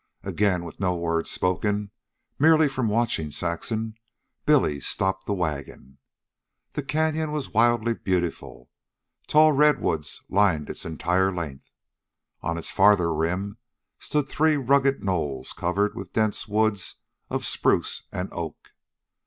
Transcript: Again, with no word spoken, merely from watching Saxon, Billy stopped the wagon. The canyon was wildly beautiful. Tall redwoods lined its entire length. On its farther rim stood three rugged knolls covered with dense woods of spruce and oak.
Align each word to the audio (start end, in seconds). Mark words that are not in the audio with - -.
Again, 0.23 0.65
with 0.65 0.79
no 0.79 0.95
word 0.95 1.27
spoken, 1.27 1.91
merely 2.39 2.67
from 2.67 2.87
watching 2.87 3.29
Saxon, 3.29 3.99
Billy 4.47 4.79
stopped 4.79 5.27
the 5.27 5.33
wagon. 5.35 5.99
The 6.71 6.81
canyon 6.81 7.31
was 7.31 7.51
wildly 7.53 7.93
beautiful. 7.93 8.71
Tall 9.27 9.51
redwoods 9.51 10.23
lined 10.27 10.71
its 10.71 10.85
entire 10.85 11.31
length. 11.31 11.69
On 12.41 12.57
its 12.57 12.71
farther 12.71 13.13
rim 13.13 13.59
stood 13.99 14.27
three 14.27 14.57
rugged 14.57 15.03
knolls 15.03 15.53
covered 15.53 15.93
with 15.93 16.13
dense 16.13 16.47
woods 16.47 16.95
of 17.29 17.45
spruce 17.45 18.05
and 18.11 18.27
oak. 18.31 18.71